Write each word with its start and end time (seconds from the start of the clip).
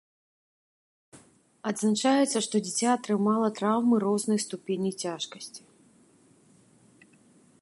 Адзначаецца, 1.73 2.37
што 2.47 2.55
дзіця 2.65 2.89
атрымала 2.97 3.49
траўмы 3.61 3.95
рознай 4.07 4.39
ступені 4.49 4.91
цяжкасці. 5.05 5.71